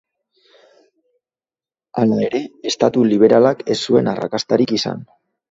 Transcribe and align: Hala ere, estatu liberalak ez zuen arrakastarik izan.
Hala 1.99 2.17
ere, 2.29 2.41
estatu 2.73 3.05
liberalak 3.11 3.63
ez 3.75 3.79
zuen 3.91 4.11
arrakastarik 4.15 4.77
izan. 4.81 5.07